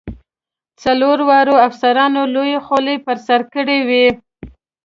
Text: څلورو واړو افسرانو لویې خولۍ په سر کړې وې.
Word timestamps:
څلورو 0.81 1.23
واړو 1.29 1.55
افسرانو 1.67 2.21
لویې 2.33 2.59
خولۍ 2.65 2.97
په 3.05 3.13
سر 3.25 3.41
کړې 3.53 3.79
وې. 3.87 4.07